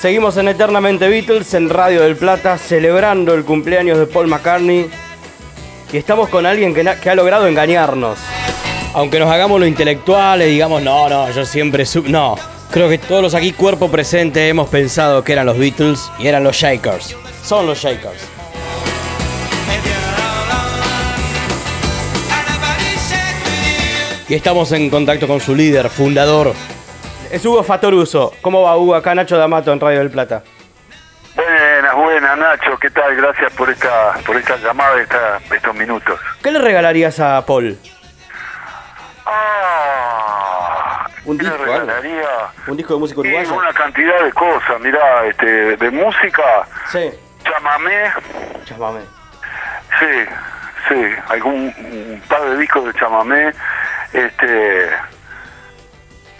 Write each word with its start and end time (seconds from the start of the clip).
Seguimos 0.00 0.38
en 0.38 0.48
Eternamente 0.48 1.08
Beatles 1.08 1.52
en 1.52 1.68
Radio 1.68 2.00
del 2.00 2.16
Plata 2.16 2.56
celebrando 2.56 3.34
el 3.34 3.44
cumpleaños 3.44 3.98
de 3.98 4.06
Paul 4.06 4.28
McCartney 4.28 4.88
y 5.92 5.96
estamos 5.96 6.28
con 6.28 6.46
alguien 6.46 6.74
que, 6.74 7.10
ha 7.10 7.14
logrado 7.14 7.46
engañarnos. 7.46 8.18
Aunque 8.94 9.18
nos 9.18 9.30
hagamos 9.30 9.60
lo 9.60 9.66
intelectuales, 9.66 10.48
digamos, 10.48 10.82
no, 10.82 11.08
no, 11.08 11.30
yo 11.30 11.44
siempre 11.44 11.86
sub... 11.86 12.08
No, 12.08 12.36
creo 12.70 12.88
que 12.88 12.98
todos 12.98 13.22
los 13.22 13.34
aquí 13.34 13.52
cuerpo 13.52 13.90
presente 13.90 14.48
hemos 14.48 14.68
pensado 14.68 15.22
que 15.22 15.32
eran 15.32 15.46
los 15.46 15.58
Beatles 15.58 16.10
y 16.18 16.26
eran 16.26 16.44
los 16.44 16.56
Shakers. 16.56 17.16
Son 17.42 17.66
los 17.66 17.78
Shakers. 17.78 18.28
Y 24.28 24.34
estamos 24.34 24.70
en 24.72 24.90
contacto 24.90 25.26
con 25.26 25.40
su 25.40 25.56
líder, 25.56 25.88
fundador, 25.88 26.54
es 27.30 27.44
Hugo 27.44 27.62
Fatoruso. 27.62 28.32
¿Cómo 28.42 28.62
va 28.62 28.76
Hugo? 28.76 28.96
Acá 28.96 29.14
Nacho 29.14 29.36
D'Amato 29.36 29.72
en 29.72 29.78
Radio 29.78 30.00
del 30.00 30.10
Plata. 30.10 30.42
Buenas 32.10 32.38
Nacho, 32.38 32.76
¿qué 32.76 32.90
tal? 32.90 33.14
Gracias 33.14 33.52
por 33.52 33.70
esta, 33.70 34.14
por 34.26 34.36
esta 34.36 34.56
llamada, 34.56 35.00
esta, 35.00 35.38
estos 35.54 35.72
minutos. 35.76 36.18
¿Qué 36.42 36.50
le 36.50 36.58
regalarías 36.58 37.20
a 37.20 37.46
Paul? 37.46 37.78
Ah, 39.24 41.06
un 41.24 41.38
disco, 41.38 41.56
le 41.56 41.64
regalaría? 41.66 42.28
Un 42.66 42.76
disco 42.76 42.94
de 42.94 43.00
música 43.00 43.20
uruguaya. 43.20 43.52
una 43.52 43.72
cantidad 43.72 44.24
de 44.24 44.32
cosas, 44.32 44.80
mirá, 44.80 45.24
este, 45.26 45.76
de 45.76 45.90
música. 45.92 46.66
Sí. 46.90 47.12
Chamamé. 47.44 48.12
Chamamé. 48.64 49.02
Sí, 50.00 50.24
sí, 50.88 51.14
algún 51.28 51.72
un 51.78 52.22
par 52.28 52.42
de 52.42 52.56
discos 52.56 52.86
de 52.86 52.94
chamamé. 52.94 53.52
Este 54.12 54.86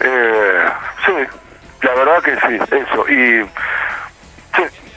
eh, 0.01 0.69
sí, 1.05 1.13
la 1.81 1.95
verdad 1.95 2.21
que 2.23 2.35
sí, 2.35 2.59
eso. 2.75 3.07
Y 3.07 3.49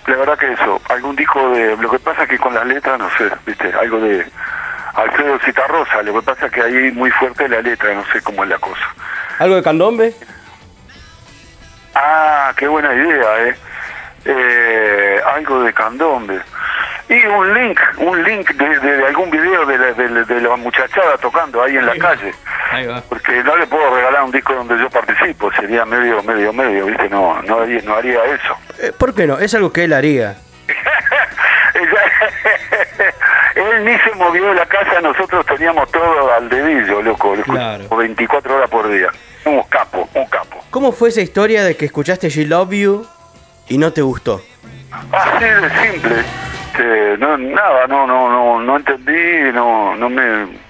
la 0.06 0.16
verdad 0.16 0.38
que 0.38 0.52
eso. 0.52 0.80
Algún 0.88 1.16
disco 1.16 1.50
de. 1.50 1.76
Lo 1.76 1.90
que 1.90 1.98
pasa 1.98 2.24
es 2.24 2.28
que 2.28 2.38
con 2.38 2.54
las 2.54 2.66
letras, 2.66 2.98
no 2.98 3.08
sé, 3.16 3.30
viste, 3.46 3.72
algo 3.72 4.00
de. 4.00 4.26
Alfredo 4.94 5.38
Citarrosa, 5.40 6.02
lo 6.02 6.14
que 6.14 6.22
pasa 6.22 6.46
es 6.46 6.52
que 6.52 6.62
ahí 6.62 6.92
muy 6.92 7.10
fuerte 7.10 7.48
la 7.48 7.60
letra, 7.60 7.92
no 7.94 8.04
sé 8.12 8.22
cómo 8.22 8.44
es 8.44 8.50
la 8.50 8.58
cosa. 8.58 8.84
¿Algo 9.40 9.56
de 9.56 9.62
candombe? 9.62 10.14
Ah, 11.96 12.52
qué 12.56 12.68
buena 12.68 12.94
idea, 12.94 13.44
¿eh? 13.44 13.56
eh 14.24 15.20
algo 15.34 15.64
de 15.64 15.72
candombe. 15.72 16.40
Y 17.08 17.26
un 17.26 17.54
link, 17.54 17.80
un 17.98 18.22
link 18.22 18.50
de, 18.52 19.06
algún 19.06 19.30
video 19.30 19.66
de 19.66 19.78
la, 19.78 20.24
de 20.24 20.40
la 20.40 20.56
muchachada 20.56 21.18
tocando 21.18 21.60
ahí 21.62 21.76
en 21.76 21.86
la 21.86 21.96
calle. 21.96 22.32
Porque 23.08 23.42
no 23.42 23.56
le 23.56 23.66
puedo 23.66 23.94
regalar 23.94 24.24
un 24.24 24.30
disco 24.30 24.54
donde 24.54 24.78
yo 24.78 24.90
participo, 24.90 25.52
sería 25.52 25.84
medio, 25.84 26.22
medio, 26.22 26.52
medio, 26.52 26.86
¿viste? 26.86 27.08
No, 27.08 27.40
no, 27.42 27.60
haría, 27.60 27.80
no 27.82 27.94
haría 27.94 28.24
eso. 28.24 28.56
Eh, 28.80 28.92
¿Por 28.96 29.14
qué 29.14 29.26
no? 29.26 29.38
Es 29.38 29.54
algo 29.54 29.72
que 29.72 29.84
él 29.84 29.92
haría. 29.92 30.36
él 33.54 33.84
ni 33.84 33.98
se 33.98 34.14
movió 34.16 34.46
de 34.48 34.54
la 34.54 34.66
casa, 34.66 35.00
nosotros 35.00 35.44
teníamos 35.46 35.90
todo 35.90 36.32
al 36.32 36.48
dedillo, 36.48 37.02
loco, 37.02 37.34
claro. 37.44 37.84
24 37.96 38.56
horas 38.56 38.70
por 38.70 38.88
día. 38.88 39.08
Un 39.44 39.62
capo, 39.64 40.08
un 40.14 40.26
capo. 40.26 40.64
¿Cómo 40.70 40.92
fue 40.92 41.10
esa 41.10 41.20
historia 41.20 41.64
de 41.64 41.76
que 41.76 41.86
escuchaste 41.86 42.28
She 42.30 42.46
Love 42.46 42.70
You 42.72 43.06
y 43.68 43.78
no 43.78 43.92
te 43.92 44.02
gustó? 44.02 44.42
Así 45.12 45.44
de 45.44 45.70
simple. 45.82 46.24
no, 47.18 47.36
nada, 47.36 47.86
no, 47.86 48.06
no, 48.06 48.28
no, 48.28 48.60
no 48.60 48.76
entendí, 48.76 49.52
no, 49.52 49.96
no 49.96 50.08
me 50.08 50.63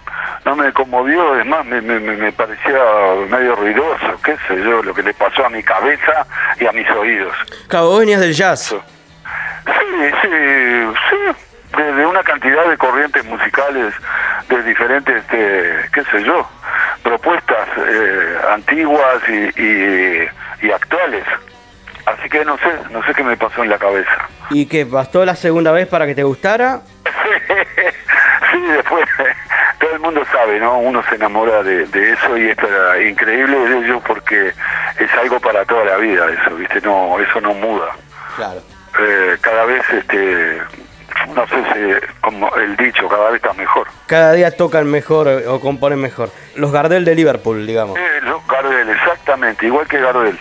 no 0.44 0.56
me 0.56 0.72
conmovió, 0.72 1.34
además 1.34 1.64
me, 1.64 1.80
me, 1.80 1.98
me, 1.98 2.32
parecía 2.32 2.78
medio 3.30 3.56
ruidoso, 3.56 4.20
qué 4.22 4.36
sé 4.46 4.56
yo, 4.62 4.82
lo 4.82 4.94
que 4.94 5.02
le 5.02 5.14
pasó 5.14 5.46
a 5.46 5.48
mi 5.48 5.62
cabeza 5.62 6.26
y 6.60 6.66
a 6.66 6.72
mis 6.72 6.88
oídos. 6.90 7.34
Cabo, 7.68 7.98
venías 7.98 8.20
del 8.20 8.34
jazz. 8.34 8.68
Sí, 8.68 10.10
sí, 10.22 10.28
sí, 11.10 11.82
de, 11.82 12.06
una 12.06 12.22
cantidad 12.22 12.68
de 12.68 12.76
corrientes 12.76 13.24
musicales 13.24 13.94
de 14.48 14.62
diferentes, 14.62 15.16
este, 15.16 15.90
qué 15.92 16.04
sé 16.04 16.22
yo, 16.22 16.46
propuestas 17.02 17.68
eh, 17.78 18.36
antiguas 18.52 19.22
y, 19.28 19.62
y, 20.66 20.70
actuales. 20.70 21.24
Así 22.06 22.28
que 22.28 22.44
no 22.44 22.58
sé, 22.58 22.68
no 22.90 23.02
sé 23.04 23.14
qué 23.14 23.22
me 23.22 23.36
pasó 23.36 23.62
en 23.62 23.70
la 23.70 23.78
cabeza. 23.78 24.28
¿Y 24.50 24.66
qué, 24.66 24.84
bastó 24.84 25.24
la 25.24 25.36
segunda 25.36 25.72
vez 25.72 25.88
para 25.88 26.06
que 26.06 26.14
te 26.14 26.22
gustara? 26.22 26.80
sí, 28.52 28.60
después 28.60 29.08
todo 29.84 29.96
el 29.96 30.00
mundo 30.00 30.22
sabe, 30.32 30.58
¿no? 30.58 30.78
Uno 30.78 31.02
se 31.10 31.16
enamora 31.16 31.62
de, 31.62 31.82
eso 31.82 32.38
y 32.38 32.48
esto 32.48 32.66
era 32.66 33.02
increíble 33.06 33.58
de 33.68 33.78
ello 33.78 34.00
porque 34.06 34.48
es 34.48 35.12
algo 35.20 35.38
para 35.40 35.64
toda 35.66 35.84
la 35.84 35.96
vida 35.98 36.26
eso, 36.30 36.56
¿viste? 36.56 36.80
No, 36.80 37.20
eso 37.20 37.38
no 37.42 37.52
muda. 37.52 37.88
Claro. 38.36 38.62
Eh, 38.98 39.36
cada 39.42 39.66
vez, 39.66 39.82
este, 39.90 40.58
no 41.34 41.46
sé 41.48 41.56
si, 41.56 42.06
como 42.22 42.54
el 42.56 42.74
dicho, 42.78 43.06
cada 43.08 43.26
vez 43.30 43.42
está 43.42 43.52
mejor. 43.52 43.86
Cada 44.06 44.32
día 44.32 44.56
tocan 44.56 44.90
mejor 44.90 45.28
o 45.46 45.60
componen 45.60 46.00
mejor. 46.00 46.30
Los 46.56 46.72
Gardel 46.72 47.04
de 47.04 47.14
Liverpool, 47.14 47.66
digamos. 47.66 47.98
Eh, 47.98 48.20
los 48.22 48.46
Gardel, 48.46 48.88
exactamente, 48.88 49.66
igual 49.66 49.86
que 49.86 50.00
Gardel. 50.00 50.38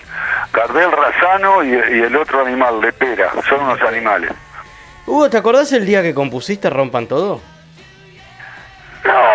Gardel 0.53 0.89
Razano 0.89 1.63
y, 1.63 1.71
y 1.71 2.01
el 2.01 2.15
otro 2.15 2.45
animal, 2.45 2.79
Lepera, 2.79 3.33
son 3.49 3.59
unos 3.59 3.81
animales. 3.81 4.31
Hugo, 5.05 5.29
¿te 5.29 5.35
acordás 5.35 5.73
el 5.73 5.85
día 5.85 6.01
que 6.01 6.13
compusiste 6.13 6.69
Rompan 6.69 7.07
Todo? 7.07 7.41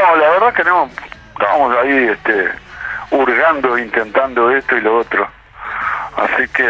No, 0.08 0.16
la 0.16 0.30
verdad 0.30 0.54
que 0.54 0.64
no. 0.64 0.88
Estábamos 1.32 1.76
ahí 1.76 2.08
este, 2.08 2.48
hurgando, 3.10 3.76
intentando 3.76 4.50
esto 4.50 4.76
y 4.76 4.80
lo 4.80 4.98
otro. 4.98 5.28
Así 6.16 6.48
que... 6.48 6.66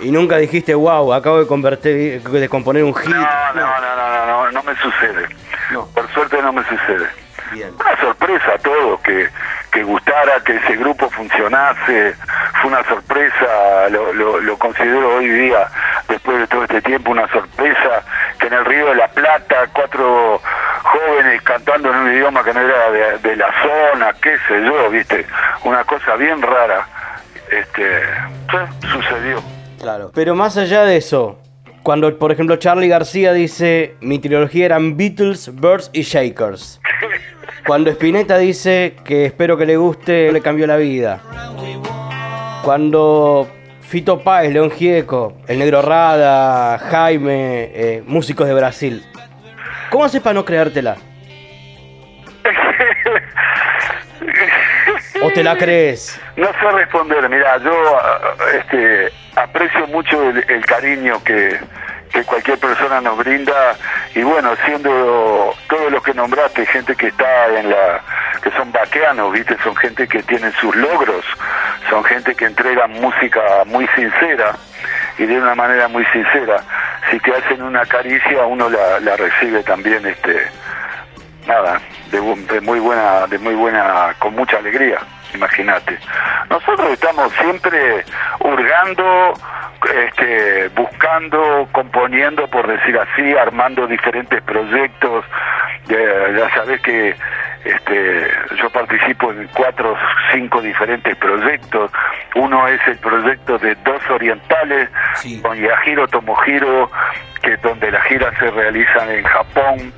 Y 0.00 0.10
nunca 0.10 0.38
dijiste, 0.38 0.74
wow, 0.74 1.12
acabo 1.14 1.38
de 1.38 1.46
convertir, 1.46 2.20
de 2.20 2.48
componer 2.48 2.82
un 2.82 2.94
hit. 2.94 3.08
No, 3.08 3.20
no, 3.54 3.80
no, 3.80 3.96
no, 3.96 4.26
no, 4.26 4.50
no, 4.50 4.62
me 4.64 4.74
sucede. 4.76 5.28
Por 5.94 6.08
suerte 6.12 6.42
no 6.42 6.52
me 6.52 6.64
sucede. 6.64 7.08
Una 7.52 8.00
sorpresa 8.00 8.58
todo, 8.62 9.00
que, 9.02 9.28
que 9.72 9.82
gustara, 9.82 10.40
que 10.44 10.56
ese 10.56 10.76
grupo 10.76 11.08
funcionase, 11.10 12.14
fue 12.60 12.70
una 12.70 12.84
sorpresa, 12.84 13.88
lo, 13.90 14.12
lo, 14.12 14.38
lo 14.38 14.58
considero 14.58 15.16
hoy 15.16 15.28
día, 15.28 15.66
después 16.08 16.38
de 16.38 16.46
todo 16.46 16.62
este 16.64 16.82
tiempo, 16.82 17.10
una 17.10 17.28
sorpresa, 17.28 18.04
que 18.38 18.46
en 18.48 18.52
el 18.52 18.64
Río 18.64 18.86
de 18.86 18.94
la 18.96 19.08
Plata 19.08 19.68
cuatro 19.72 20.40
jóvenes 20.90 21.42
cantando 21.42 21.90
en 21.90 21.96
un 21.96 22.12
idioma 22.12 22.42
que 22.44 22.52
no 22.52 22.60
era 22.60 23.18
de, 23.18 23.36
la 23.36 23.48
zona, 23.62 24.12
qué 24.20 24.36
sé 24.48 24.64
yo, 24.64 24.90
viste, 24.90 25.26
una 25.64 25.84
cosa 25.84 26.16
bien 26.16 26.42
rara, 26.42 26.86
este, 27.50 28.00
sucedió. 28.92 29.42
Claro, 29.80 30.10
pero 30.14 30.34
más 30.34 30.56
allá 30.56 30.84
de 30.84 30.96
eso, 30.96 31.38
cuando 31.82 32.18
por 32.18 32.32
ejemplo 32.32 32.56
Charlie 32.56 32.88
García 32.88 33.32
dice 33.32 33.94
mi 34.00 34.18
trilogía 34.18 34.66
eran 34.66 34.96
Beatles, 34.96 35.54
Birds 35.54 35.90
y 35.92 36.02
Shakers. 36.02 36.80
Cuando 37.66 37.90
Spinetta 37.90 38.38
dice 38.38 38.96
que 39.04 39.26
espero 39.26 39.56
que 39.56 39.66
le 39.66 39.76
guste, 39.76 40.32
le 40.32 40.40
cambió 40.40 40.66
la 40.66 40.76
vida. 40.76 41.20
Cuando 42.64 43.46
Fito 43.82 44.20
Páez, 44.20 44.52
León 44.52 44.70
Gieco, 44.70 45.34
El 45.46 45.58
Negro 45.58 45.82
Rada, 45.82 46.78
Jaime, 46.78 47.70
eh, 47.74 48.02
músicos 48.06 48.48
de 48.48 48.54
Brasil, 48.54 49.04
¿Cómo 49.90 50.04
haces 50.04 50.22
para 50.22 50.34
no 50.34 50.44
creértela? 50.44 50.96
¿O 55.22 55.30
te 55.32 55.42
la 55.42 55.56
crees? 55.56 56.20
No 56.36 56.46
sé 56.46 56.70
responder, 56.72 57.28
mira, 57.28 57.58
yo 57.58 57.98
este, 58.54 59.12
aprecio 59.34 59.88
mucho 59.88 60.30
el, 60.30 60.64
cariño 60.64 61.22
que, 61.24 61.58
cualquier 62.24 62.58
persona 62.58 63.00
nos 63.00 63.18
brinda. 63.18 63.76
Y 64.14 64.22
bueno, 64.22 64.54
siendo 64.64 65.54
todo 65.68 65.90
lo 65.90 66.00
que 66.02 66.14
nombraste, 66.14 66.64
gente 66.66 66.94
que 66.94 67.08
está 67.08 67.48
en 67.58 67.70
la, 67.70 68.00
que 68.42 68.50
son 68.52 68.70
vaqueanos, 68.70 69.32
viste, 69.32 69.56
son 69.64 69.74
gente 69.76 70.06
que 70.06 70.22
tienen 70.22 70.52
sus 70.52 70.74
logros, 70.76 71.24
son 71.88 72.04
gente 72.04 72.34
que 72.36 72.44
entrega 72.46 72.86
música 72.86 73.64
muy 73.66 73.88
sincera 73.96 74.54
y 75.18 75.26
de 75.26 75.38
una 75.38 75.54
manera 75.54 75.88
muy 75.88 76.04
sincera 76.06 76.62
si 77.10 77.18
te 77.20 77.34
hacen 77.34 77.62
una 77.62 77.84
caricia 77.86 78.44
uno 78.44 78.68
la, 78.68 79.16
recibe 79.16 79.62
también 79.62 80.06
este 80.06 80.48
nada 81.46 81.80
de, 82.10 82.60
muy 82.60 82.80
buena 82.80 83.26
de 83.26 83.38
muy 83.38 83.54
buena 83.54 84.14
con 84.18 84.34
mucha 84.34 84.58
alegría 84.58 84.98
imagínate. 85.34 85.98
Nosotros 86.48 86.90
estamos 86.92 87.32
siempre 87.34 88.04
hurgando 88.40 89.34
este, 89.94 90.68
buscando 90.70 91.68
componiendo 91.72 92.46
por 92.48 92.66
decir 92.66 92.98
así 92.98 93.36
armando 93.36 93.86
diferentes 93.86 94.42
proyectos 94.42 95.24
ya 95.88 96.50
sabes 96.54 96.80
que 96.82 97.16
este, 97.64 98.30
yo 98.56 98.70
participo 98.70 99.30
en 99.32 99.48
cuatro 99.48 99.92
o 99.92 99.96
cinco 100.32 100.62
diferentes 100.62 101.14
proyectos. 101.16 101.90
Uno 102.34 102.66
es 102.68 102.80
el 102.86 102.96
proyecto 102.98 103.58
de 103.58 103.74
Dos 103.76 104.02
Orientales 104.10 104.88
con 105.42 105.58
Yahiro 105.58 106.08
Tomohiro, 106.08 106.90
que 107.42 107.56
donde 107.58 107.90
las 107.90 108.04
giras 108.04 108.34
se 108.38 108.50
realizan 108.50 109.10
en 109.10 109.24
Japón. 109.24 109.92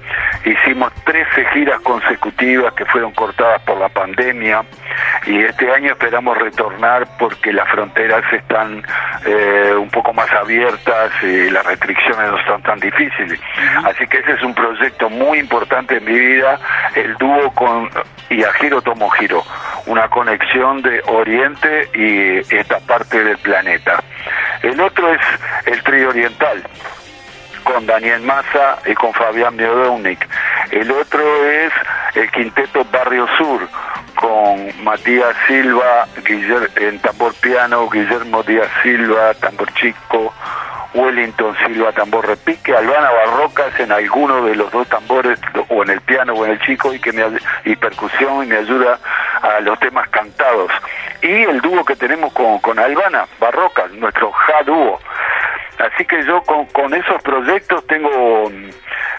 Hicimos 0.44 0.92
13 1.04 1.44
giras 1.52 1.80
consecutivas 1.80 2.72
que 2.74 2.84
fueron 2.86 3.12
cortadas 3.12 3.62
por 3.62 3.78
la 3.78 3.88
pandemia 3.88 4.64
y 5.26 5.40
este 5.40 5.70
año 5.70 5.92
esperamos 5.92 6.36
retornar 6.36 7.06
porque 7.18 7.52
las 7.52 7.68
fronteras 7.68 8.24
están 8.32 8.82
eh, 9.24 9.72
un 9.76 9.88
poco 9.88 10.12
más 10.12 10.30
abiertas 10.32 11.12
y 11.22 11.50
las 11.50 11.64
restricciones 11.64 12.30
no 12.30 12.44
son 12.44 12.62
tan 12.62 12.80
difíciles. 12.80 13.38
Así 13.84 14.06
que 14.08 14.18
ese 14.18 14.32
es 14.32 14.42
un 14.42 14.54
proyecto 14.54 15.08
muy 15.10 15.38
importante 15.38 15.96
en 15.98 16.04
mi 16.04 16.18
vida, 16.18 16.58
el 16.94 17.14
dúo 17.18 17.51
con 17.54 17.90
Yahiro 18.30 18.82
Tomohiro, 18.82 19.42
una 19.86 20.08
conexión 20.08 20.82
de 20.82 21.02
Oriente 21.06 21.88
y 21.94 22.54
esta 22.54 22.78
parte 22.80 23.22
del 23.22 23.38
planeta. 23.38 24.02
El 24.62 24.80
otro 24.80 25.12
es 25.12 25.20
el 25.66 25.82
trío 25.82 26.10
oriental 26.10 26.62
con 27.64 27.86
Daniel 27.86 28.22
Massa 28.22 28.78
y 28.86 28.94
con 28.94 29.12
Fabián 29.12 29.56
Miodownik. 29.56 30.28
El 30.70 30.90
otro 30.90 31.22
es 31.46 31.72
el 32.14 32.30
quinteto 32.30 32.84
Barrio 32.92 33.26
Sur, 33.38 33.68
con 34.14 34.84
Matías 34.84 35.34
Silva 35.46 36.06
en 36.76 36.98
tambor 37.00 37.34
piano, 37.34 37.88
Guillermo 37.88 38.42
Díaz 38.42 38.68
Silva, 38.82 39.34
tambor 39.34 39.72
chico, 39.74 40.32
Wellington 40.94 41.56
Silva, 41.64 41.92
tambor 41.92 42.26
repique, 42.26 42.74
Albana 42.74 43.10
Barrocas 43.10 43.78
en 43.80 43.92
alguno 43.92 44.44
de 44.44 44.56
los 44.56 44.70
dos 44.70 44.86
tambores, 44.88 45.38
o 45.68 45.82
en 45.82 45.90
el 45.90 46.00
piano 46.02 46.34
o 46.34 46.44
en 46.44 46.52
el 46.52 46.60
chico, 46.60 46.92
y, 46.92 47.00
que 47.00 47.12
me, 47.12 47.24
y 47.64 47.76
percusión 47.76 48.44
y 48.44 48.46
me 48.46 48.56
ayuda 48.56 48.98
a 49.42 49.60
los 49.60 49.78
temas 49.80 50.08
cantados. 50.10 50.70
Y 51.22 51.30
el 51.30 51.60
dúo 51.60 51.84
que 51.84 51.96
tenemos 51.96 52.32
con, 52.32 52.58
con 52.58 52.78
Albana 52.78 53.26
Barrocas, 53.40 53.90
nuestro 53.92 54.32
ja 54.32 54.62
dúo. 54.64 55.00
Así 55.78 56.04
que 56.04 56.24
yo 56.24 56.42
con, 56.42 56.66
con 56.66 56.94
esos 56.94 57.20
proyectos 57.22 57.86
tengo 57.86 58.50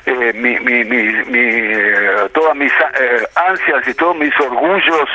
eh, 0.06 0.34
mi, 0.34 0.60
mi, 0.60 0.84
mi, 0.84 0.98
eh, 1.40 2.30
todas 2.34 2.56
mis 2.56 2.72
eh, 2.72 3.26
ansias 3.36 3.88
y 3.88 3.94
todos 3.94 4.16
mis 4.16 4.34
orgullos, 4.40 5.10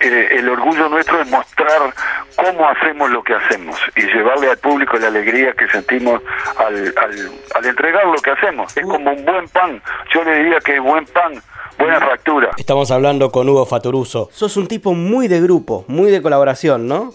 el 0.00 0.48
orgullo 0.48 0.88
nuestro 0.88 1.20
es 1.20 1.30
mostrar 1.30 1.92
cómo 2.36 2.68
hacemos 2.68 3.10
lo 3.10 3.22
que 3.22 3.34
hacemos 3.34 3.78
y 3.96 4.02
llevarle 4.02 4.50
al 4.50 4.58
público 4.58 4.96
la 4.98 5.08
alegría 5.08 5.52
que 5.52 5.68
sentimos 5.68 6.20
al, 6.58 6.94
al, 6.96 7.30
al 7.54 7.66
entregar 7.66 8.06
lo 8.06 8.20
que 8.20 8.30
hacemos. 8.30 8.76
Es 8.76 8.84
como 8.84 9.12
un 9.12 9.24
buen 9.24 9.48
pan, 9.48 9.80
yo 10.12 10.24
le 10.24 10.36
diría 10.36 10.58
que 10.60 10.76
es 10.76 10.82
buen 10.82 11.04
pan, 11.06 11.40
buena 11.78 12.00
factura. 12.00 12.50
Estamos 12.56 12.90
hablando 12.90 13.30
con 13.30 13.48
Hugo 13.48 13.66
Fatoruso. 13.66 14.28
Sos 14.32 14.56
un 14.56 14.66
tipo 14.66 14.94
muy 14.94 15.28
de 15.28 15.40
grupo, 15.40 15.84
muy 15.88 16.10
de 16.10 16.22
colaboración, 16.22 16.88
¿no? 16.88 17.12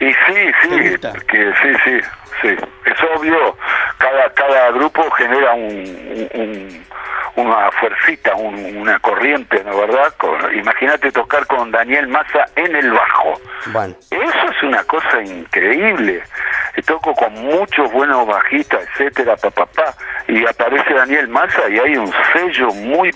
Y 0.00 0.06
sí, 0.06 0.52
sí, 0.62 0.96
que 1.28 1.52
sí, 1.62 1.68
sí, 1.84 2.00
sí, 2.44 2.56
es 2.84 3.18
obvio, 3.18 3.56
cada, 3.98 4.30
cada 4.34 4.70
grupo 4.72 5.10
genera 5.12 5.54
un, 5.54 6.84
una 7.36 7.70
fuercita, 7.72 8.34
una 8.36 8.98
corriente, 9.00 9.62
¿no 9.64 9.76
verdad? 9.76 10.14
Imagínate 10.54 11.10
tocar 11.10 11.46
con 11.46 11.70
Daniel 11.70 12.06
Massa 12.08 12.44
en 12.54 12.76
el 12.76 12.92
bajo. 12.92 13.40
Bueno. 13.72 13.94
Eso 14.10 14.50
es 14.50 14.62
una 14.62 14.84
cosa 14.84 15.22
increíble. 15.22 16.22
Toco 16.86 17.14
con 17.14 17.32
muchos 17.32 17.90
buenos 17.92 18.26
bajistas, 18.26 18.82
etcétera, 18.92 19.36
papá, 19.36 19.64
pa, 19.66 19.94
y 20.28 20.44
aparece 20.44 20.92
Daniel 20.92 21.28
Massa 21.28 21.62
y 21.70 21.78
hay 21.78 21.96
un 21.96 22.12
sello 22.32 22.68
muy 22.74 23.10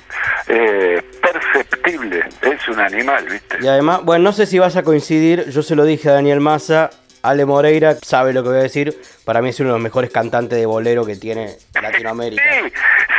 eh, 0.47 1.03
perceptible. 1.21 2.25
Es 2.41 2.67
un 2.69 2.81
animal, 2.81 3.27
¿viste? 3.29 3.59
Y 3.61 3.69
además, 3.69 4.05
bueno, 4.05 4.25
no 4.25 4.33
sé 4.33 4.47
si 4.47 4.59
vas 4.59 4.77
a 4.77 4.83
coincidir, 4.83 5.51
yo 5.51 5.63
se 5.63 5.77
lo 5.77 5.85
dije 5.85 6.09
a 6.09 6.13
Daniel 6.15 6.41
Massa, 6.41 6.91
Ale 7.23 7.47
Moreira 7.47 7.95
sabe 7.95 8.33
lo 8.33 8.43
que 8.43 8.49
voy 8.51 8.59
a 8.59 8.63
decir. 8.63 8.95
Para 9.25 9.43
mí 9.43 9.51
es 9.51 9.61
uno 9.61 9.71
de 9.71 9.75
los 9.75 9.83
mejores 9.83 10.11
cantantes 10.11 10.59
de 10.59 10.67
bolero 10.67 11.05
que 11.05 11.17
tiene 11.17 11.57
Latinoamérica. 11.81 12.43
Sí, 12.43 12.73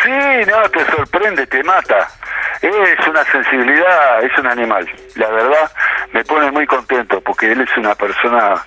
sí, 0.03 0.49
no, 0.49 0.69
te 0.69 0.85
sorprende, 0.91 1.47
te 1.47 1.63
mata. 1.63 2.09
Es 2.61 3.07
una 3.07 3.23
sensibilidad, 3.25 4.23
es 4.23 4.37
un 4.37 4.47
animal. 4.47 4.89
La 5.15 5.29
verdad, 5.29 5.71
me 6.11 6.23
pone 6.25 6.51
muy 6.51 6.65
contento 6.65 7.21
porque 7.21 7.51
él 7.51 7.61
es 7.61 7.77
una 7.77 7.95
persona 7.95 8.61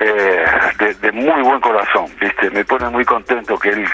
eh, 0.00 0.44
de, 1.00 1.12
muy 1.12 1.42
buen 1.42 1.60
corazón, 1.60 2.06
¿viste? 2.20 2.50
Me 2.50 2.64
pone 2.64 2.88
muy 2.90 3.04
contento 3.04 3.58
que 3.58 3.70
él, 3.70 3.86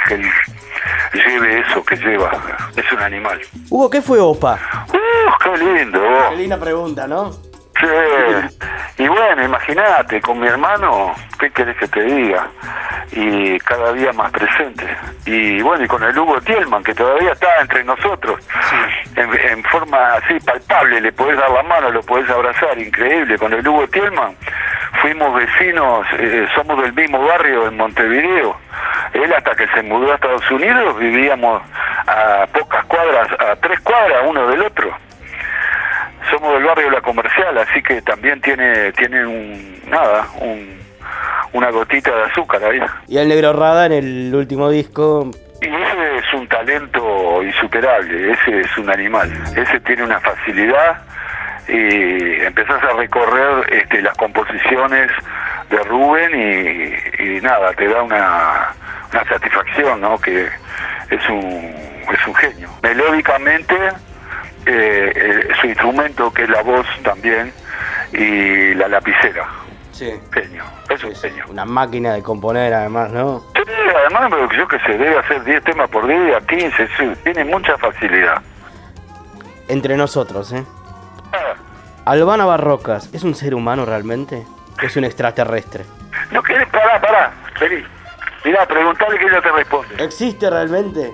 lleve 1.12 1.60
eso 1.60 1.84
que 1.84 1.96
lleva. 1.96 2.30
Es 2.74 2.90
un 2.92 3.00
animal. 3.00 3.40
Hugo, 3.70 3.90
¿qué 3.90 4.00
fue 4.00 4.18
OPA? 4.18 4.58
Uh, 4.88 5.42
qué 5.42 5.56
lindo. 5.58 6.00
Qué 6.30 6.36
linda 6.36 6.58
pregunta, 6.58 7.06
¿no? 7.06 7.51
Sí, 7.80 8.58
y 8.98 9.08
bueno, 9.08 9.42
imagínate, 9.42 10.20
con 10.20 10.38
mi 10.38 10.46
hermano, 10.46 11.14
¿qué 11.38 11.50
querés 11.50 11.76
que 11.76 11.88
te 11.88 12.02
diga? 12.02 12.46
Y 13.10 13.58
cada 13.60 13.92
día 13.92 14.12
más 14.12 14.30
presente. 14.30 14.86
Y 15.24 15.60
bueno, 15.62 15.84
y 15.84 15.88
con 15.88 16.02
el 16.02 16.16
Hugo 16.16 16.40
Tielman, 16.42 16.84
que 16.84 16.94
todavía 16.94 17.32
está 17.32 17.48
entre 17.60 17.82
nosotros, 17.84 18.46
en, 19.16 19.64
forma 19.64 20.14
así 20.14 20.38
palpable, 20.40 21.00
le 21.00 21.12
podés 21.12 21.38
dar 21.38 21.50
la 21.50 21.62
mano, 21.62 21.90
lo 21.90 22.02
podés 22.02 22.28
abrazar, 22.30 22.78
increíble. 22.78 23.38
Con 23.38 23.52
el 23.52 23.66
Hugo 23.66 23.88
Tielman 23.88 24.36
fuimos 25.00 25.34
vecinos, 25.34 26.06
eh, 26.18 26.46
somos 26.54 26.80
del 26.82 26.92
mismo 26.92 27.24
barrio 27.24 27.68
en 27.68 27.76
Montevideo. 27.76 28.56
Él 29.14 29.32
hasta 29.32 29.54
que 29.54 29.66
se 29.68 29.82
mudó 29.82 30.12
a 30.12 30.14
Estados 30.14 30.48
Unidos 30.50 30.98
vivíamos 30.98 31.62
a 32.06 32.46
pocas 32.52 32.84
cuadras, 32.84 33.28
a 33.40 33.56
tres 33.56 33.80
cuadras 33.80 34.22
uno 34.26 34.46
del 34.46 34.62
otro 34.62 34.96
somos 36.30 36.54
del 36.54 36.64
barrio 36.64 36.90
la 36.90 37.00
comercial, 37.00 37.56
así 37.58 37.82
que 37.82 38.02
también 38.02 38.40
tiene, 38.40 38.92
tiene 38.92 39.26
un, 39.26 39.80
nada, 39.88 40.26
un, 40.40 40.78
una 41.52 41.70
gotita 41.70 42.10
de 42.14 42.22
azúcar 42.24 42.62
ahí. 42.64 42.80
Y 43.08 43.18
el 43.18 43.28
negro 43.28 43.52
Rada 43.52 43.86
en 43.86 43.92
el 43.92 44.34
último 44.34 44.70
disco. 44.70 45.30
Y 45.60 45.66
ese 45.66 46.16
es 46.16 46.34
un 46.34 46.48
talento 46.48 47.42
insuperable, 47.42 48.32
ese 48.32 48.60
es 48.60 48.78
un 48.78 48.90
animal, 48.90 49.30
ese 49.56 49.80
tiene 49.80 50.02
una 50.02 50.20
facilidad 50.20 51.02
y 51.68 52.42
empezás 52.42 52.82
a 52.82 52.92
recorrer 52.96 53.72
este, 53.72 54.02
las 54.02 54.16
composiciones 54.16 55.10
de 55.70 55.78
Rubén 55.84 56.32
y, 56.34 57.22
y 57.22 57.40
nada, 57.40 57.72
te 57.74 57.86
da 57.86 58.02
una, 58.02 58.74
una 59.12 59.24
satisfacción, 59.24 60.00
¿no? 60.00 60.18
Que 60.18 60.48
es 61.10 61.28
un, 61.28 61.74
es 62.12 62.26
un 62.26 62.34
genio. 62.34 62.68
Melódicamente 62.82 63.76
eh, 64.66 65.12
eh, 65.14 65.48
su 65.60 65.66
instrumento, 65.66 66.32
que 66.32 66.44
es 66.44 66.48
la 66.48 66.62
voz 66.62 66.86
también, 67.02 67.52
y 68.12 68.74
la 68.74 68.88
lapicera. 68.88 69.48
Sí. 69.92 70.12
Genio, 70.32 70.64
es 70.88 71.04
un 71.04 71.14
genio. 71.14 71.44
Una 71.48 71.64
máquina 71.64 72.14
de 72.14 72.22
componer, 72.22 72.72
además, 72.72 73.10
¿no? 73.12 73.40
Sí, 73.54 73.62
además, 73.94 74.30
yo 74.56 74.66
que 74.66 74.78
se 74.80 74.92
debe 74.92 75.18
hacer 75.18 75.44
10 75.44 75.64
temas 75.64 75.88
por 75.90 76.06
día, 76.06 76.40
15, 76.40 76.88
tiene 77.22 77.44
mucha 77.44 77.76
facilidad. 77.78 78.40
Entre 79.68 79.96
nosotros, 79.96 80.52
¿eh? 80.52 80.64
Ah. 81.32 81.54
Albana 82.04 82.44
Barrocas, 82.44 83.10
¿es 83.12 83.22
un 83.22 83.34
ser 83.34 83.54
humano 83.54 83.84
realmente? 83.84 84.44
¿Es 84.82 84.96
un 84.96 85.04
extraterrestre? 85.04 85.84
No 86.30 86.42
querés, 86.42 86.68
pará, 86.68 87.00
pará, 87.00 87.32
feliz. 87.58 87.86
Mirá, 88.44 88.66
preguntale 88.66 89.18
que 89.18 89.26
ella 89.26 89.40
te 89.40 89.52
responde. 89.52 90.04
¿Existe 90.04 90.50
realmente? 90.50 91.12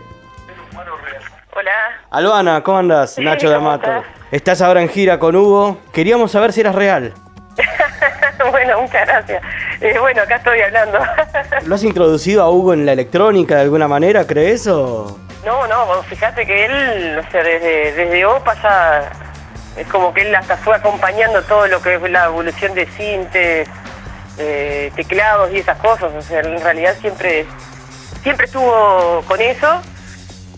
Albana, 2.11 2.63
¿cómo 2.63 2.79
andas? 2.79 3.19
Nacho 3.19 3.51
de 3.51 3.57
Amato. 3.57 4.03
Estás? 4.31 4.63
ahora 4.63 4.81
en 4.81 4.89
gira 4.89 5.19
con 5.19 5.37
Hugo. 5.37 5.77
Queríamos 5.93 6.33
saber 6.33 6.55
si 6.55 6.61
eras 6.63 6.75
real. 6.75 7.13
bueno, 8.51 8.81
muchas 8.81 9.07
gracias. 9.07 9.43
Eh, 9.83 9.99
bueno, 10.01 10.23
acá 10.23 10.37
estoy 10.37 10.59
hablando. 10.63 10.99
¿Lo 11.67 11.75
has 11.75 11.83
introducido 11.83 12.43
a 12.43 12.51
Hugo 12.51 12.73
en 12.73 12.87
la 12.87 12.93
electrónica 12.93 13.57
de 13.57 13.61
alguna 13.63 13.89
manera, 13.89 14.27
crees 14.27 14.67
o...? 14.67 15.19
No, 15.45 15.67
no, 15.67 16.03
fíjate 16.05 16.47
que 16.47 16.65
él, 16.65 17.19
o 17.19 17.31
sea, 17.31 17.43
desde, 17.43 17.93
desde 17.93 18.25
OPA 18.25 18.55
ya 18.63 19.11
es 19.77 19.87
como 19.89 20.15
que 20.15 20.23
él 20.23 20.35
hasta 20.35 20.57
fue 20.57 20.77
acompañando 20.77 21.43
todo 21.43 21.67
lo 21.67 21.83
que 21.83 21.97
es 21.97 22.11
la 22.11 22.25
evolución 22.25 22.75
de 22.75 22.87
cintes, 22.87 23.69
eh, 24.39 24.91
teclados 24.97 25.53
y 25.53 25.59
esas 25.59 25.77
cosas. 25.79 26.11
O 26.17 26.23
sea, 26.23 26.41
en 26.41 26.59
realidad 26.63 26.97
siempre, 27.03 27.45
siempre 28.23 28.47
estuvo 28.47 29.23
con 29.29 29.43
eso 29.43 29.83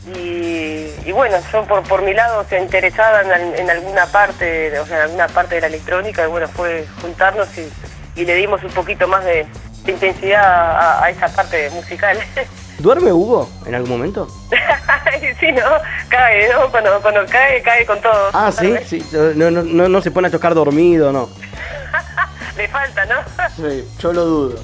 y, 0.07 1.13
bueno, 1.13 1.37
yo 1.53 1.65
por, 1.65 1.83
por 1.83 2.03
mi 2.03 2.15
lado 2.15 2.45
se 2.49 2.59
interesaba 2.59 3.21
en, 3.23 3.71
alguna 3.71 4.07
parte, 4.07 4.79
o 4.79 4.87
sea, 4.87 4.97
en 4.97 5.03
alguna 5.03 5.29
parte 5.29 5.57
de 5.57 5.61
la 5.61 5.67
electrónica, 5.67 6.25
y 6.25 6.31
bueno, 6.31 6.49
fue 6.49 6.87
juntarnos 7.03 7.49
y, 7.59 8.25
le 8.25 8.35
dimos 8.35 8.63
un 8.63 8.71
poquito 8.71 9.09
más 9.09 9.25
de, 9.25 9.47
intensidad 9.87 11.03
a, 11.03 11.11
esa 11.11 11.29
parte 11.29 11.71
musical. 11.71 12.19
¿Duerme 12.79 13.13
Hugo 13.13 13.51
en 13.67 13.75
algún 13.75 13.91
momento? 13.91 14.29
sí, 15.41 15.53
¿no? 15.53 15.63
Cae, 16.09 16.49
¿no? 16.53 16.71
Cuando, 16.71 17.01
cuando 17.03 17.27
cae, 17.27 17.61
cae 17.63 17.85
con 17.85 18.01
todo. 18.01 18.31
Ah, 18.33 18.51
sí, 18.53 18.75
sí. 18.87 19.07
No, 19.13 19.51
no, 19.51 19.63
no, 19.63 19.89
no 19.89 20.01
se 20.03 20.11
pone 20.11 20.29
a 20.29 20.31
tocar 20.31 20.55
dormido, 20.55 21.13
¿no? 21.13 21.29
Le 22.61 22.69
falta, 22.69 23.07
¿no? 23.07 23.15
sí, 23.57 23.89
yo 23.99 24.13
lo 24.13 24.25
dudo. 24.27 24.63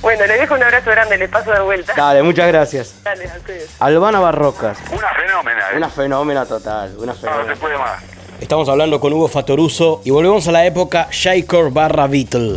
Bueno, 0.00 0.24
le 0.24 0.38
dejo 0.38 0.54
un 0.54 0.62
abrazo 0.62 0.90
grande, 0.90 1.18
le 1.18 1.28
paso 1.28 1.52
de 1.52 1.60
vuelta. 1.60 1.92
Dale, 1.94 2.22
muchas 2.22 2.48
gracias. 2.48 3.02
Dale, 3.04 3.28
a 3.28 3.36
ustedes. 3.36 3.76
Albana 3.80 4.18
Barrocas. 4.18 4.78
Una 4.90 5.08
fenómena, 5.10 5.60
¿eh? 5.70 5.76
Una 5.76 5.90
fenómena 5.90 6.46
total, 6.46 6.94
una 6.96 7.12
fenómena. 7.12 7.42
No, 7.42 7.54
se 7.54 7.60
puede 7.60 7.76
más. 7.76 8.02
Estamos 8.40 8.66
hablando 8.70 8.98
con 8.98 9.12
Hugo 9.12 9.28
Fatoruso 9.28 10.00
y 10.06 10.10
volvemos 10.10 10.48
a 10.48 10.52
la 10.52 10.64
época 10.64 11.08
Shaker 11.10 11.68
barra 11.68 12.06
Beatle. 12.06 12.56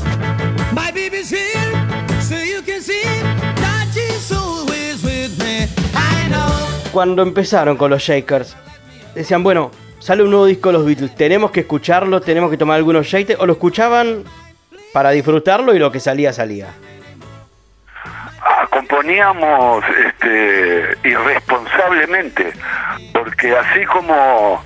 My 0.71 0.89
baby's 0.93 1.33
here, 1.33 2.21
so 2.21 2.35
you 2.35 2.61
can 2.65 2.81
see 2.81 3.03
that 3.59 3.87
she's 3.91 4.31
always 4.31 5.03
with 5.03 5.37
me. 5.37 5.63
I 5.95 6.29
know. 6.29 6.91
Cuando 6.93 7.23
empezaron 7.23 7.75
con 7.75 7.91
los 7.91 8.01
Shakers, 8.01 8.55
decían, 9.13 9.43
bueno, 9.43 9.69
sale 9.99 10.23
un 10.23 10.29
nuevo 10.29 10.45
disco 10.45 10.69
de 10.69 10.73
los 10.77 10.85
Beatles, 10.85 11.13
tenemos 11.13 11.51
que 11.51 11.59
escucharlo, 11.59 12.21
tenemos 12.21 12.49
que 12.49 12.57
tomar 12.57 12.77
algunos 12.77 13.05
shakers, 13.05 13.37
o 13.41 13.45
lo 13.45 13.51
escuchaban 13.51 14.23
para 14.93 15.11
disfrutarlo 15.11 15.73
y 15.73 15.79
lo 15.79 15.91
que 15.91 15.99
salía, 15.99 16.33
salía. 16.33 16.67
Ah, 18.41 18.67
componíamos 18.69 19.83
este, 20.05 20.97
irresponsablemente, 21.03 22.53
porque 23.13 23.55
así 23.55 23.85
como 23.85 24.63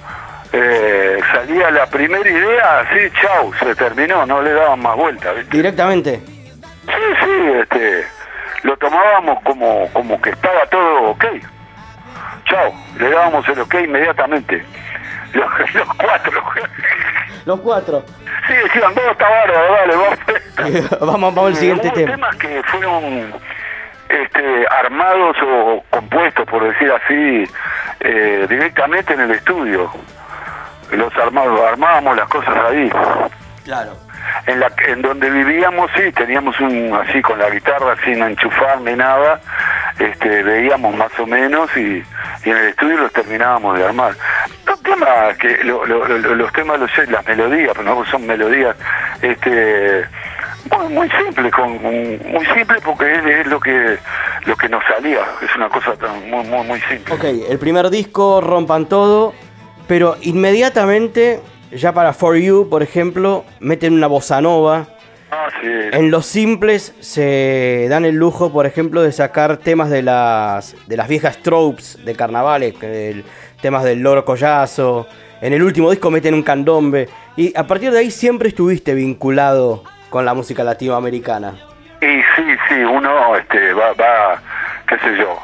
eh, 0.53 1.19
salía 1.33 1.71
la 1.71 1.85
primera 1.87 2.29
idea, 2.29 2.79
así, 2.79 3.09
chau, 3.21 3.53
se 3.53 3.73
terminó, 3.75 4.25
no 4.25 4.41
le 4.41 4.53
daban 4.53 4.81
más 4.81 4.95
vuelta. 4.95 5.31
¿viste? 5.33 5.55
Directamente. 5.55 6.19
Sí, 6.85 7.03
sí, 7.23 7.51
este, 7.61 8.05
lo 8.63 8.75
tomábamos 8.77 9.41
como, 9.43 9.87
como 9.93 10.21
que 10.21 10.31
estaba 10.31 10.65
todo 10.67 11.11
ok. 11.11 11.25
Chau, 12.45 12.73
le 12.99 13.09
dábamos 13.09 13.47
el 13.47 13.59
ok 13.61 13.75
inmediatamente. 13.83 14.65
Los, 15.33 15.73
los 15.75 15.87
cuatro. 15.95 16.43
Los 17.45 17.59
cuatro. 17.61 18.03
Sí, 18.47 18.53
decían, 18.53 18.93
todo 18.93 19.11
está 19.11 19.29
bárbaro, 19.29 19.73
dale, 19.73 19.95
vamos. 19.95 20.89
vamos, 20.99 21.35
vamos 21.35 21.47
al 21.51 21.55
siguiente 21.55 21.87
Hubo 21.87 21.95
tema. 21.95 22.11
temas 22.11 22.35
que 22.37 22.63
fueron 22.63 23.33
este, 24.09 24.67
armados 24.67 25.37
o 25.43 25.83
compuestos, 25.89 26.45
por 26.47 26.63
decir 26.63 26.91
así, 26.91 27.43
eh, 28.01 28.45
directamente 28.49 29.13
en 29.13 29.21
el 29.21 29.31
estudio. 29.31 29.91
Los 30.91 31.15
armados, 31.15 31.59
armábamos 31.61 32.17
las 32.17 32.27
cosas 32.27 32.55
ahí. 32.69 32.91
Claro. 33.63 33.95
En, 34.45 34.59
la, 34.59 34.71
en 34.87 35.01
donde 35.01 35.29
vivíamos, 35.29 35.89
sí, 35.95 36.11
teníamos 36.11 36.59
un, 36.59 36.93
así 36.93 37.21
con 37.21 37.39
la 37.39 37.49
guitarra 37.49 37.95
sin 38.03 38.21
enchufar 38.21 38.79
ni 38.81 38.93
nada, 38.95 39.39
este, 39.97 40.43
veíamos 40.43 40.95
más 40.95 41.17
o 41.19 41.25
menos 41.25 41.69
y, 41.75 42.03
y 42.43 42.49
en 42.49 42.57
el 42.57 42.67
estudio 42.67 42.97
los 42.97 43.13
terminábamos 43.13 43.77
de 43.79 43.85
armar. 43.85 44.13
Que, 45.39 45.63
lo- 45.63 45.85
lo- 45.85 46.05
lo- 46.05 46.35
los 46.35 46.51
temas, 46.53 46.79
los, 46.79 46.91
las 47.09 47.25
melodías, 47.25 47.73
no 47.83 48.03
son 48.05 48.25
melodías, 48.25 48.75
este, 49.21 50.03
muy, 50.69 50.93
muy 50.93 51.09
simples, 51.11 51.51
muy 51.57 52.45
simple 52.47 52.77
porque 52.83 53.11
es, 53.11 53.25
es 53.25 53.47
lo 53.47 53.59
que 53.59 53.97
lo 54.45 54.55
que 54.55 54.69
nos 54.69 54.83
salía, 54.85 55.21
es 55.41 55.55
una 55.55 55.69
cosa 55.69 55.93
tan, 55.95 56.29
muy, 56.29 56.43
muy, 56.45 56.63
muy 56.67 56.81
simple. 56.81 57.13
Ok, 57.13 57.23
el 57.49 57.57
primer 57.59 57.89
disco 57.89 58.41
rompan 58.41 58.85
todo, 58.87 59.33
pero 59.87 60.17
inmediatamente, 60.21 61.39
ya 61.71 61.93
para 61.93 62.13
For 62.13 62.35
You, 62.35 62.67
por 62.69 62.83
ejemplo, 62.83 63.45
meten 63.59 63.93
una 63.93 64.07
bossa 64.07 64.41
nova. 64.41 64.87
Ah, 65.33 65.47
sí. 65.61 65.67
En 65.93 66.11
los 66.11 66.25
simples 66.25 66.93
se 66.99 67.87
dan 67.89 68.03
el 68.03 68.15
lujo, 68.15 68.51
por 68.51 68.65
ejemplo, 68.65 69.01
de 69.01 69.11
sacar 69.13 69.57
temas 69.57 69.89
de 69.89 70.01
las, 70.03 70.75
de 70.87 70.97
las 70.97 71.07
viejas 71.07 71.37
tropes 71.37 72.03
de 72.03 72.15
carnavales, 72.15 72.75
el- 72.83 73.23
temas 73.61 73.83
del 73.83 74.01
loro 74.01 74.25
collazo. 74.25 75.07
En 75.39 75.53
el 75.53 75.63
último 75.63 75.89
disco 75.89 76.11
meten 76.11 76.33
un 76.33 76.43
candombe. 76.43 77.07
Y 77.37 77.57
a 77.57 77.65
partir 77.65 77.91
de 77.91 77.99
ahí 77.99 78.11
siempre 78.11 78.49
estuviste 78.49 78.93
vinculado 78.93 79.83
con 80.09 80.25
la 80.25 80.33
música 80.33 80.63
latinoamericana. 80.63 81.53
Y 82.01 82.05
sí, 82.35 82.43
sí, 82.67 82.75
uno 82.83 83.35
este, 83.37 83.71
va, 83.73 83.93
va, 83.93 84.41
qué 84.89 84.97
sé 84.99 85.15
yo, 85.17 85.37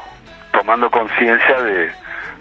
tomando 0.52 0.90
conciencia 0.90 1.62
de, 1.62 1.90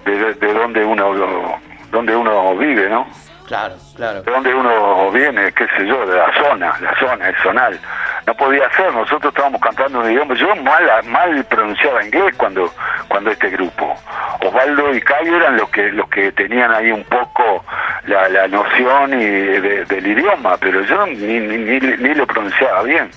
de, 0.05 0.33
de 0.33 0.53
dónde 0.53 0.83
uno 0.83 1.59
dónde 1.91 2.15
uno 2.15 2.57
vive, 2.57 2.89
¿no? 2.89 3.07
Claro, 3.47 3.75
claro. 3.95 4.21
De 4.23 4.31
dónde 4.31 4.53
uno 4.53 5.09
viene, 5.11 5.51
qué 5.53 5.65
sé 5.77 5.87
yo, 5.87 6.05
de 6.05 6.17
la 6.17 6.31
zona, 6.43 6.75
la 6.81 6.99
zona, 6.99 7.29
el 7.29 7.35
zonal. 7.37 7.79
No 8.25 8.35
podía 8.35 8.69
ser, 8.75 8.93
nosotros 8.93 9.31
estábamos 9.33 9.61
cantando 9.61 9.99
un 10.01 10.11
idioma, 10.11 10.35
yo 10.35 10.53
mal, 10.57 10.83
mal 11.05 11.45
pronunciaba 11.45 12.03
inglés 12.03 12.35
cuando 12.37 12.69
cuando 13.07 13.31
este 13.31 13.49
grupo. 13.49 13.95
Osvaldo 14.41 14.93
y 14.93 14.99
Cayo 15.01 15.37
eran 15.37 15.55
los 15.55 15.69
que 15.69 15.91
los 15.93 16.09
que 16.09 16.33
tenían 16.33 16.71
ahí 16.73 16.91
un 16.91 17.05
poco 17.05 17.63
la, 18.05 18.27
la 18.27 18.47
noción 18.49 19.13
y 19.13 19.23
de- 19.25 19.85
del 19.85 20.05
idioma, 20.07 20.57
pero 20.57 20.81
yo 20.81 21.05
ni, 21.07 21.39
ni, 21.39 21.57
ni, 21.57 21.79
ni 21.79 22.13
lo 22.15 22.27
pronunciaba 22.27 22.83
bien. 22.83 23.09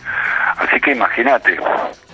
Así 0.59 0.81
que 0.81 0.93
imagínate. 0.93 1.59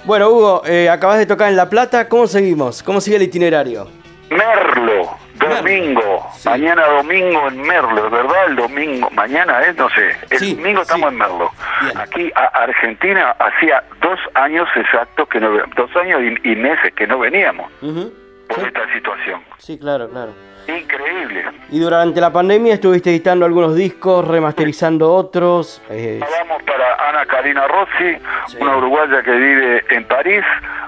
Bueno, 0.05 0.31
Hugo, 0.31 0.63
eh, 0.65 0.89
acabas 0.89 1.19
de 1.19 1.27
tocar 1.27 1.49
en 1.51 1.57
La 1.57 1.69
Plata. 1.69 2.09
¿Cómo 2.09 2.27
seguimos? 2.27 2.83
¿Cómo 2.83 3.01
sigue 3.03 3.17
el 3.17 3.23
itinerario? 3.25 3.89
Merlo, 4.31 5.17
domingo, 5.39 6.27
Sí. 6.35 6.49
mañana 6.49 6.87
domingo 6.87 7.49
en 7.49 7.63
Merlo, 7.63 8.11
¿verdad? 8.11 8.47
El 8.49 8.57
domingo, 8.57 9.09
mañana 9.11 9.61
es, 9.63 9.77
no 9.77 9.89
sé, 9.91 10.17
el 10.31 10.39
Sí, 10.39 10.55
domingo 10.55 10.83
estamos 10.83 11.09
sí. 11.09 11.13
en 11.15 11.19
Merlo. 11.19 11.51
Bien. 11.83 11.99
Aquí 11.99 12.33
a 12.35 12.45
Argentina 12.63 13.35
hacía 13.39 13.83
dos 14.01 14.19
años 14.35 14.69
exactos 14.77 15.29
que 15.29 15.41
no, 15.41 15.51
dos 15.77 15.97
años 15.97 16.21
y, 16.23 16.53
y 16.53 16.57
meses 16.57 16.93
que 16.95 17.07
no 17.07 17.19
veníamos 17.19 17.71
por 17.81 18.59
esta 18.67 18.93
situación. 18.93 19.43
Sí, 19.59 19.79
claro, 19.79 20.09
claro. 20.09 20.33
Increíble. 20.69 21.45
Y 21.71 21.79
durante 21.79 22.21
la 22.21 22.33
pandemia 22.33 22.75
estuviste 22.75 23.11
editando 23.11 23.47
algunos 23.47 23.77
discos, 23.77 24.27
remasterizando 24.27 25.13
otros. 25.15 25.81
eh, 25.91 26.19
Grabamos 26.21 26.63
para 26.65 27.09
Ana 27.09 27.25
Karina 27.27 27.69
Rossi, 27.69 28.19
una 28.59 28.77
uruguaya 28.77 29.23
que 29.23 29.31
vive 29.31 29.85
en 29.91 30.05
París, 30.09 30.43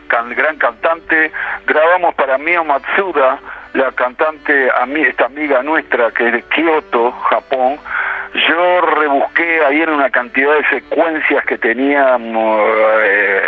can- 0.09 0.31
gran 0.35 0.57
cantante. 0.57 1.31
Grabamos 1.65 2.13
para 2.17 2.39
Mio 2.39 2.65
Matsuda, 2.65 3.39
la 3.75 3.93
cantante, 3.93 4.71
esta 5.09 5.27
amiga 5.27 5.63
nuestra 5.63 6.11
que 6.11 6.27
es 6.27 6.33
de 6.33 6.43
Kioto, 6.43 7.13
Japón. 7.13 7.79
Yo 8.35 8.81
rebusqué 8.83 9.65
ahí 9.65 9.83
en 9.83 9.91
una 9.91 10.11
cantidad 10.11 10.55
de 10.55 10.81
secuencias 10.81 11.45
que 11.47 11.59
teníamos 11.59 12.61
eh, 13.03 13.41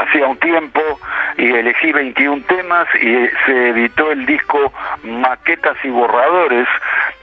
hacía 0.00 0.26
un 0.26 0.36
tiempo 0.38 0.80
y 1.38 1.52
elegí 1.52 1.92
21 1.92 2.42
temas 2.48 2.88
y 2.96 3.28
se 3.46 3.68
editó 3.70 4.10
el 4.10 4.26
disco 4.26 4.72
Maquetas 5.04 5.76
y 5.84 5.88
Borradores 5.88 6.68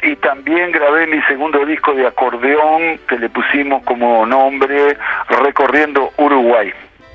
y 0.01 0.15
también 0.17 0.71
grabé 0.71 1.07
mi 1.07 1.21
segundo 1.23 1.65
disco 1.65 1.93
de 1.93 2.07
acordeón 2.07 2.99
que 3.07 3.17
le 3.17 3.29
pusimos 3.29 3.83
como 3.83 4.25
nombre 4.25 4.97
Recorriendo 5.29 6.11
Uruguay. 6.17 6.73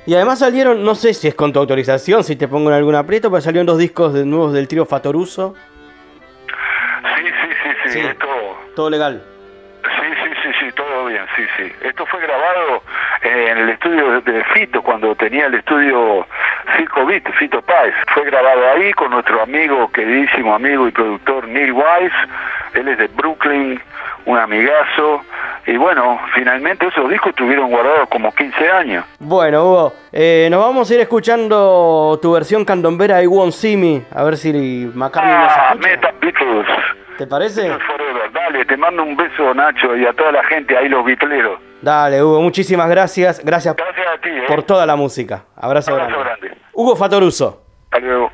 Y 0.09 0.15
además 0.15 0.39
salieron, 0.39 0.83
no 0.83 0.95
sé 0.95 1.13
si 1.13 1.27
es 1.27 1.35
con 1.35 1.53
tu 1.53 1.59
autorización, 1.59 2.23
si 2.23 2.35
te 2.35 2.47
pongo 2.47 2.71
en 2.71 2.75
algún 2.77 2.95
aprieto, 2.95 3.29
pero 3.29 3.41
salieron 3.41 3.67
dos 3.67 3.77
discos 3.77 4.11
de 4.11 4.25
nuevos 4.25 4.51
del 4.53 4.67
trío 4.67 4.83
Fatoruso. 4.87 5.53
Sí, 6.47 7.25
sí, 7.27 7.49
sí, 7.63 7.69
sí, 7.83 7.89
Sí. 7.91 7.99
esto... 7.99 8.27
Todo 8.75 8.89
legal. 8.89 9.21
Sí, 9.83 10.07
sí, 10.23 10.29
sí, 10.41 10.49
sí, 10.61 10.71
todo 10.71 11.05
bien, 11.05 11.21
sí, 11.35 11.43
sí. 11.57 11.71
Esto 11.83 12.07
fue 12.07 12.21
grabado 12.21 12.81
eh, 13.21 13.49
en 13.51 13.57
el 13.59 13.69
estudio 13.69 14.19
de- 14.21 14.31
de 14.31 14.43
Fito, 14.45 14.81
cuando 14.81 15.13
tenía 15.13 15.45
el 15.45 15.53
estudio 15.53 16.25
Circo 16.75 17.05
Beat, 17.05 17.29
Fito 17.37 17.61
Páez. 17.61 17.93
Fue 18.11 18.25
grabado 18.25 18.67
ahí 18.71 18.91
con 18.93 19.11
nuestro 19.11 19.39
amigo, 19.43 19.91
queridísimo 19.91 20.55
amigo 20.55 20.87
y 20.87 20.91
productor 20.91 21.47
Neil 21.47 21.71
Wise. 21.71 22.15
Él 22.73 22.87
es 22.87 22.97
de 22.97 23.07
Brooklyn, 23.09 23.79
un 24.29 24.37
amigazo. 24.37 25.21
Y 25.65 25.77
bueno, 25.77 26.19
finalmente 26.33 26.87
esos 26.87 27.09
discos 27.09 27.29
estuvieron 27.29 27.69
guardados 27.69 28.07
como 28.09 28.31
15 28.33 28.71
años. 28.71 29.05
Bueno, 29.19 29.63
Hugo, 29.65 29.93
eh, 30.11 30.47
nos 30.49 30.59
vamos 30.61 30.89
a 30.89 30.93
ir 30.95 31.01
escuchando 31.01 32.17
tu 32.21 32.31
versión 32.33 32.65
candombera 32.65 33.21
I 33.21 33.27
Won't 33.27 33.53
See 33.53 33.77
Me, 33.77 34.03
a 34.15 34.23
ver 34.23 34.37
si 34.37 34.51
nos 34.51 34.95
Ah, 35.15 35.69
escucha. 35.73 35.75
Meta 35.89 36.11
Beatles. 36.21 36.67
¿Te 37.17 37.27
parece? 37.27 37.69
Dale, 38.33 38.65
te 38.65 38.77
mando 38.77 39.03
un 39.03 39.15
beso, 39.17 39.53
Nacho, 39.53 39.95
y 39.95 40.05
a 40.05 40.13
toda 40.13 40.31
la 40.31 40.43
gente 40.45 40.77
ahí, 40.77 40.87
los 40.87 41.03
bitleros. 41.05 41.59
Dale, 41.81 42.23
Hugo, 42.23 42.41
muchísimas 42.41 42.89
gracias. 42.89 43.43
Gracias 43.43 43.75
Gracias 43.75 44.07
a 44.07 44.21
ti, 44.21 44.29
¿eh? 44.29 44.43
por 44.47 44.63
toda 44.63 44.85
la 44.85 44.95
música. 44.95 45.43
Abrazo, 45.55 45.91
Abrazo 45.91 46.19
grande. 46.19 46.47
grande. 46.47 46.61
Hugo 46.73 46.95
Fatoruso. 46.95 47.61
Hasta 47.85 47.99
luego. 47.99 48.31